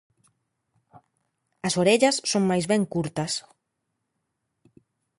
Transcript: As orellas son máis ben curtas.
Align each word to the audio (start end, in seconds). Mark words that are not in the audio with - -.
As 1.67 1.73
orellas 1.81 2.15
son 2.31 2.43
máis 2.49 2.65
ben 2.71 2.83
curtas. 2.93 3.33